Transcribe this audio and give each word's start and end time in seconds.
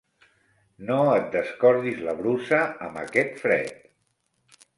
No 0.87 0.95
et 1.17 1.27
descordis 1.35 2.01
la 2.07 2.15
brusa, 2.23 2.63
amb 2.87 2.99
aquest 3.03 3.39
fred. 3.45 3.79